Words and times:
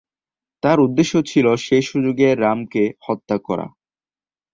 তার 0.63 0.77
উদ্দেশ্য 0.79 1.13
ছিল 1.25 1.45
সেই 1.65 1.83
সুযোগে 1.89 2.27
রামকে 2.35 2.83
হত্যা 3.05 3.37
করা। 3.47 3.67